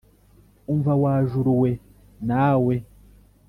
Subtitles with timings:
[0.71, 1.71] Umvah wa juru we
[2.27, 2.75] nawe